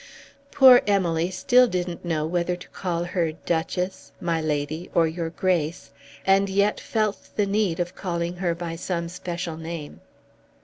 Poor 0.49 0.81
Emily 0.87 1.29
still 1.29 1.67
didn't 1.67 2.03
know 2.03 2.25
whether 2.25 2.55
to 2.55 2.67
call 2.69 3.03
her 3.03 3.33
Duchess, 3.33 4.11
my 4.19 4.41
Lady, 4.41 4.89
or 4.95 5.05
your 5.05 5.29
Grace, 5.29 5.91
and 6.25 6.49
yet 6.49 6.79
felt 6.79 7.29
the 7.35 7.45
need 7.45 7.79
of 7.79 7.93
calling 7.93 8.37
her 8.37 8.55
by 8.55 8.75
some 8.75 9.07
special 9.09 9.57
name. 9.57 10.01